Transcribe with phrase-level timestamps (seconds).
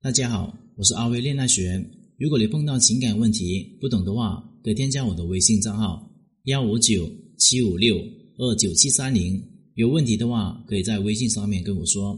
[0.00, 1.84] 大家好，我是阿威恋爱学。
[2.18, 6.08] 如果你碰到情感问题不懂的话，可以添加我的微信账号
[6.44, 7.96] 幺五九七五六
[8.36, 9.42] 二九七三零。
[9.74, 12.16] 有问题的话，可以在微信上面跟我说。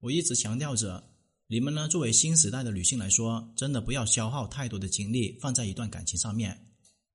[0.00, 1.04] 我一直强调着，
[1.46, 6.58] 你们呢作为新时代的女性来说，真的不要消耗太多的精力放在一段感情上面。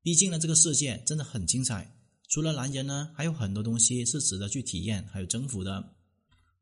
[0.01, 1.93] 毕竟呢，这个世界真的很精彩，
[2.29, 5.95] 除了男人呢，还有很多东西是值得去体验还有征服的。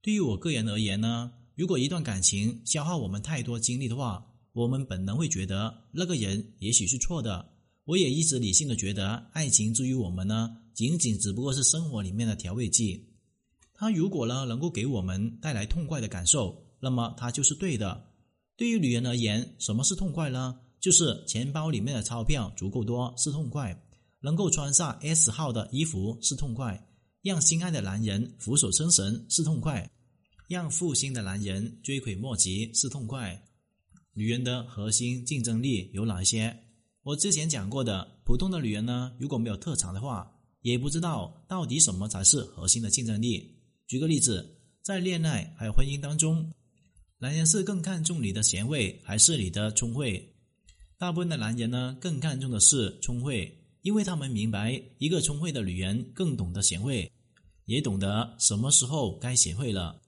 [0.02, 1.32] 对于我个人而言呢。
[1.56, 7.54] 如果一段感情消耗我们太多精力的话，我们本能会觉得那个人也许是错的。
[7.86, 13.08] 我也一直理性的觉得，爱情之于我们呢，仅仅只不过是生活里面的调味剂。
[13.74, 18.06] 它如果呢能够给我们带来痛快的感受，那么它就是对的。
[18.58, 20.60] 对于女人而言，什么是痛快呢？
[20.80, 23.82] 就是钱包里面的钞票足够多是痛快，
[24.20, 26.88] 能够穿上 S 号的衣服是痛快，
[27.22, 29.90] 让心爱的男人俯首称臣是痛快。
[30.48, 33.44] 让负心的男人追悔莫及是痛快。
[34.14, 36.58] 女人的核心竞争力有哪一些？
[37.04, 43.60] 我之前讲过的，普通的女人呢，如果没有特长的话，也不知道到底什么才是核心的竞争力。
[43.88, 46.52] 举个例子，在恋爱还有婚姻当中，
[47.20, 50.36] 男人是更看重你的贤惠还是你的聪慧？
[50.98, 57.12] 大部分的男人呢，更看重的是聪慧，因为他们明白，一个聪慧的女人更懂得贤惠，
[57.66, 60.02] 也懂得什么时候该贤惠了。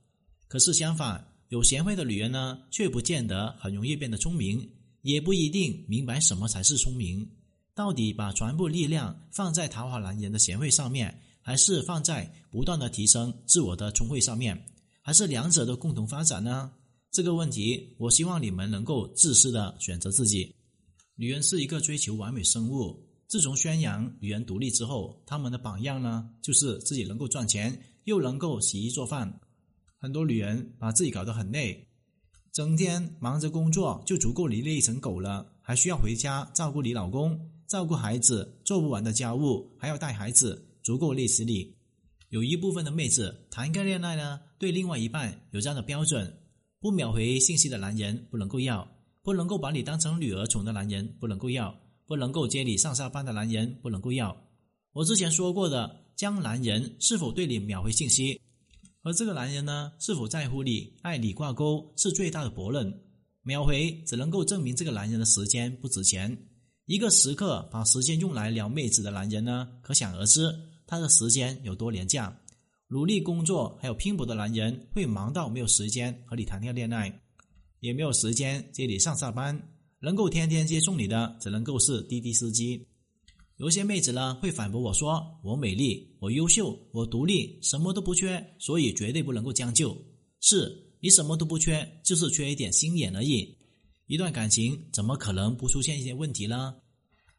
[0.48, 4.70] 可是相反，有贤惠的女人呢，却不见得很容易变得聪明，
[5.02, 7.30] 也不一定明白什么才是聪明。
[7.74, 14.66] 到底把全部力量放在讨好男人的贤惠上面，还是放在不断的提升自我的聪慧上面，
[15.02, 16.72] 还是两者的共同发展呢？
[17.12, 20.54] 这个问题，我希望你们能够自私的选择自己。
[21.16, 29.40] 女人是一个追求完美生物，自从宣扬女人独立之后，他们的榜样呢，就是自己能够赚钱，又能够洗衣做饭。
[30.00, 31.88] 很多女人把自己搞得很累，
[32.54, 41.76] 整天忙着工作就足够你累成狗了，还需要回家照顾你老公、照顾孩子，做不完的家务，还要带孩子，足够累死你。
[42.30, 46.32] 有一部分的妹子谈个恋爱呢，对另外一半有这样的标准：
[46.80, 48.88] 不秒回信息的男人不能够要，
[49.24, 54.38] 不能够把你当成女儿宠的男人不能够要，不能够接你上下班的男人不能够要。
[54.94, 58.40] 我之前说过的，将男人是否对你秒回信息。
[59.08, 62.94] 而这个男人呢，是否在乎你、爱你挂钩，是最大的悖论。
[63.42, 66.38] 秒回只能够证明这个男人的时间不值钱。
[66.88, 70.54] 一个时刻把时间用来撩妹子的男人呢，可想而知
[70.86, 72.38] 他的时间有多廉价。
[72.90, 77.22] 努力工作还有拼搏的男人，会忙到没有时间和你谈恋爱，
[77.80, 79.58] 也没有时间接你上下班。
[80.02, 82.86] 能够天天接送你的，只能够是滴滴司机。
[83.58, 89.98] 有些妹子呢会反驳我说：“我美丽，我优秀，我独立，什么都不缺，所以绝对不能够将就。”
[90.42, 93.58] 是你什么都不缺，就是缺一点心眼而已。
[94.06, 96.76] 一段感情怎么可能不出现一些问题呢？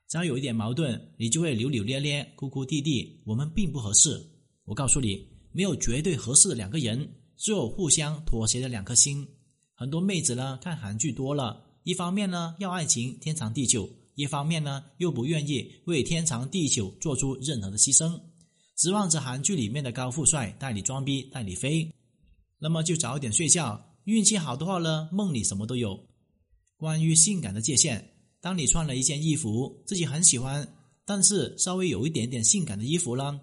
[0.09, 3.23] 只要有一点矛盾，你就会扭扭捏捏、哭哭啼啼。
[3.25, 4.21] 我们并不合适。
[4.65, 9.25] 我告诉你，没有绝对合适的两个人，只有互相妥协的两颗心。
[9.73, 13.89] 很多妹子呢看韩剧多了，一方面呢要爱情天长地久。
[14.19, 18.21] 一方面呢，又不愿意为天长地久做出任何的牺牲，
[18.77, 21.89] 指望着韩剧里面的高富帅带你装逼带你飞，
[22.59, 23.81] 那么就早点睡觉。
[24.07, 25.97] 运气好的话呢，梦里什么都有。
[26.77, 28.05] 关于性感的界限，
[28.41, 30.67] 当你穿了一件衣服，自己很喜欢，
[31.05, 33.41] 但是稍微有一点点性感的衣服呢，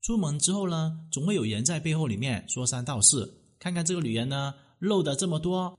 [0.00, 5.78] 出门之后呢，总会有人在背后里面说三道四，看看这个女人呢，露的这么多，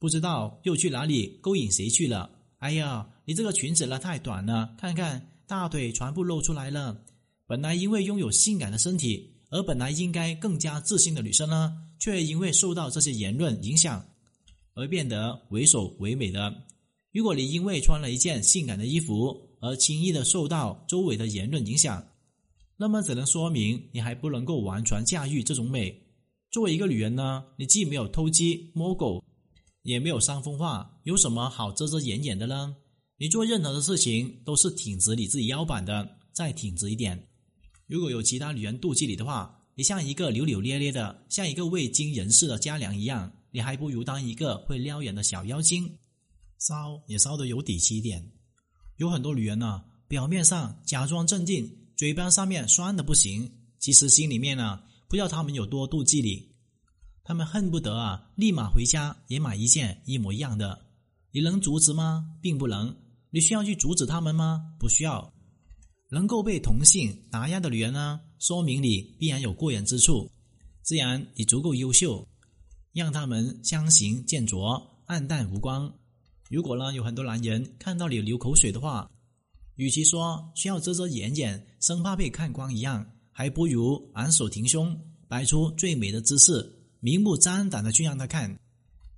[0.00, 2.28] 不知道又去哪里勾引谁去了。
[2.60, 7.02] 哎呀，你这个裙子呢太短了，看看大腿全部露出来了。
[7.46, 14.04] 本来因为拥有性感的身体，而本来应该更加自信的女生呢，却因为受到这些言论影响，
[14.74, 16.54] 而变得猥琐唯美的。
[17.12, 22.06] 如果你因为穿了一件性感的衣服而轻易的受到周围的言论影响，
[22.76, 25.98] 那么只能说明你还不能够完全驾驭这种美。
[26.50, 29.24] 作为一个女人呢，你既没有偷鸡摸狗。
[29.82, 32.76] 也没有伤风化，有什么好遮遮掩掩的呢？
[33.16, 37.28] 你做任何的事情都是挺直你自己腰板的，再挺直一点。
[37.86, 45.90] 如果有其他女人妒忌你的话，你像一个扭扭捏捏的，像一个未经人事的家娘一样，你还不如当一个会撩人的小妖精，
[46.58, 48.30] 骚也骚的有底气一点。
[48.96, 56.49] 有很多女人呢，表面上假装镇定，嘴巴上面酸的不行，其实心里面呢，不知道他们有多妒忌你。
[57.30, 60.84] 他们恨不得啊，立马回家也买一件一模一样的。
[61.30, 62.26] 你能阻止吗？
[62.42, 62.92] 并不能。
[63.30, 64.74] 你需要去阻止他们吗？
[64.80, 65.32] 不需要。
[66.08, 70.28] 能够被同性打压的女人呢，说明你必然有过人之处，
[70.82, 72.26] 自然你足够优秀。
[72.92, 75.88] 让他们相形见拙，暗淡无光。
[76.50, 79.08] 如果呢有很多男人看到你流口水的话，
[79.76, 88.58] 与其说需要遮遮掩掩，生怕被看光一样，还不如昂首挺胸，摆出最美的姿势，明目张胆的去让他看。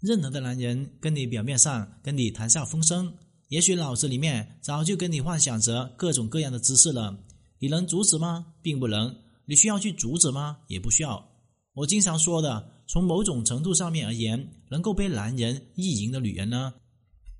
[0.00, 3.12] 任何的男人跟你表面上跟你谈笑风生。
[3.48, 7.16] 也许脑子里面早就跟你幻想着各种各样的姿势了，
[7.58, 8.54] 你能阻止吗？
[8.62, 9.14] 并不能。
[9.44, 10.58] 你需要去阻止吗？
[10.68, 11.28] 也不需要。
[11.74, 16.72] 我经常说的，从某种程度上面而言，能够被男人意淫的女人呢，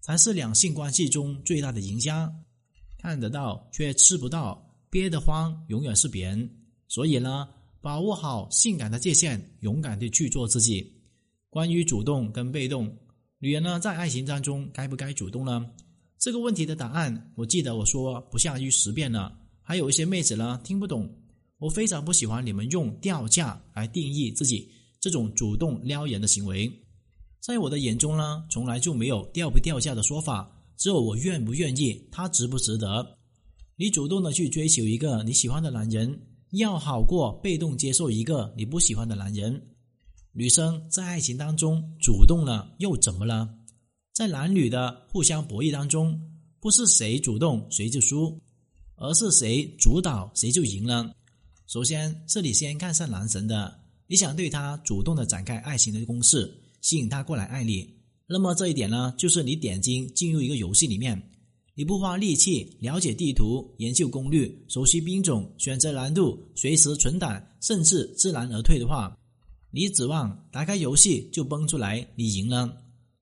[0.01, 2.33] 才是两性关系中最大的赢家。
[2.99, 6.49] 看得到却吃不到，憋得慌，永远是别人。
[6.89, 7.49] 所以呢，
[7.83, 10.91] 把握好性感的界限，勇敢的去做自己。
[11.51, 12.97] 关于主动跟被动，
[13.41, 15.69] 女人呢，在爱情当中该不该主动呢？
[16.17, 19.37] 这个问题的答案，我记得我说不下于十遍了。
[19.61, 21.13] 还有一些妹子呢听不懂，
[21.59, 24.71] 我非常不喜欢你们用掉价来定义自己
[25.01, 26.71] 这种主动撩人的行为。
[27.41, 33.19] 在我的眼中呢，从来就没有掉不掉价的说法，只有我愿不愿意，他值不值得。
[33.75, 36.17] 你主动的去追求一个你喜欢的男人，
[36.53, 39.61] 要好过被动接受一个你不喜欢的男人。
[40.33, 43.49] 女生在爱情当中主动了又怎么了？
[44.13, 46.21] 在男女的互相博弈当中，
[46.61, 48.39] 不是谁主动谁就输，
[48.97, 51.15] 而是谁主导谁就赢了。
[51.67, 57.95] 首先是你先看上男神的，你想对他主动的展开爱情的攻势，吸引他过来爱你。
[58.27, 61.31] 那么这一点呢，就是你点睛进入一个游戏里面，
[61.75, 69.17] 你不花力气了解地图、研究攻略、熟悉兵种、选择难度、随时存档，甚至知难而退的话，
[69.71, 72.71] 你指望打开游戏就崩出来你赢了？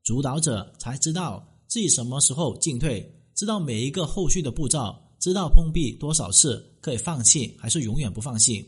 [0.03, 8.67] 主导者才知道自己什么时候进退，知道每一个后续的步骤，知道碰壁多少次，可以放弃还是永远不放弃。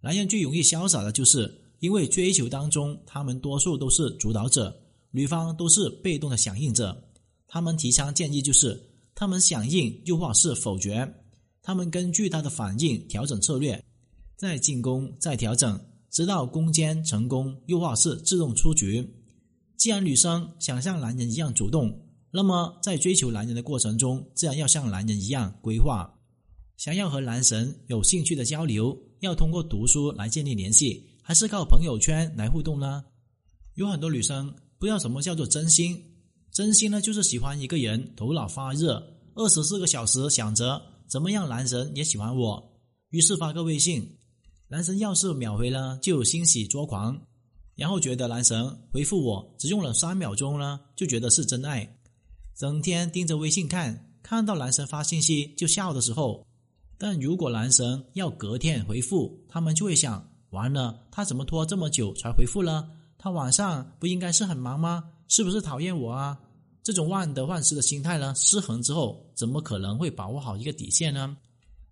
[0.00, 4.80] 男人最容易潇洒的就是因为追求当中，他们多数都是主导者，
[5.10, 6.96] 女方都是被动的响应者。
[7.48, 8.80] 他们提倡建议就是，
[9.18, 11.12] 他们响应又或是否决，
[11.60, 13.84] 他们根据他的反应调整策略，
[14.36, 15.76] 再进攻再调整，
[16.08, 19.04] 直到攻坚成功，又或是自动出局。
[19.76, 22.00] 既然女生想像男人一样主动，
[22.30, 26.08] 那么在追求男人的过程中，自然要像男人一样规划。
[26.76, 33.04] 想要和男神有兴趣的交流，要通过读书来建立联系，还是靠朋友圈来互动呢？
[33.74, 36.00] 有很多女生不知道什么叫做真心，
[36.58, 39.00] 真心呢就是喜欢一个人，头脑发热，
[39.36, 42.60] 二十四个小时想着怎么样男神也喜欢我，
[43.10, 44.04] 于是发个微信，
[44.66, 47.16] 男神要是秒回了，就欣喜作狂。
[47.76, 51.96] 然后觉得男神回复我只用了三秒钟呢，就觉得是真爱。
[52.56, 56.44] 整天盯着微信看，看到男神发信息就笑的时候，
[56.98, 62.90] 但如果男神要隔天回复，他们就会想：完了，他怎么拖这么久才回复呢？
[63.16, 65.04] 他晚上不应该是很忙吗？
[65.28, 66.36] 是不是讨厌我啊？
[66.88, 71.36] 这种患得患失的心态呢，失衡之后，怎么可能会把握好一个底线呢？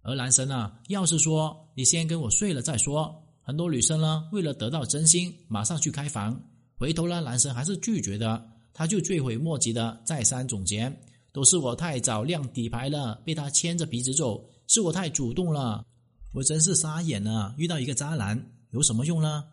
[0.01, 3.15] 而男神啊，要是说你先跟我睡了再说。
[3.43, 6.43] 很多女生呢，为了得到真心，马上去开房，
[6.79, 10.91] 回头呢，男生还是拒绝的，他就追悔莫及的再三总结，
[11.31, 15.85] 都是我太早亮底牌了，被他牵着鼻子走，是我太主动了，
[16.33, 19.45] 我真是傻眼了，遇到一个渣男有什么用呢？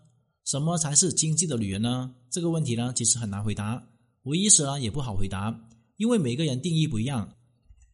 [0.46, 2.16] 什么才是经济的女人呢？
[2.30, 3.84] 这个问题呢，其实很难回答，
[4.24, 7.36] 我意识呢也不好回答，因为每个人定义不一样，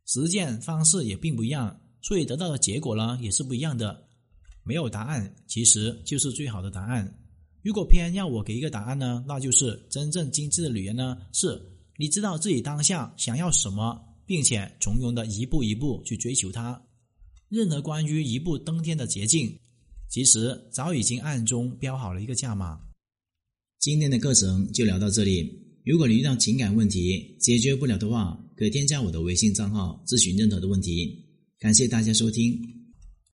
[0.06, 4.08] 实践方式也并不一样，所以得到的结果呢也是不一样的。
[4.64, 7.20] 没有答案，其实就是最好的答案。
[7.64, 11.60] 如果偏要我给一个答案呢，那就是真正精致的女人呢，是
[11.98, 16.80] 你知道自己当下想要什么，并且从容的一步一步去追求它。
[17.48, 19.60] 任何关于一步登天的捷径，
[20.08, 22.80] 其实早已经暗中标好了一个价码。
[23.80, 25.69] 今天的课程就聊到这里。
[25.86, 31.26] 如果你遇到情感问题解决不了的话，可添加我的微信账号咨询任何的问题。
[31.60, 32.79] 感谢大家收听。